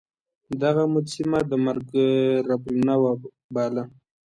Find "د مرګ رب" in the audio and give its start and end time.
1.49-2.63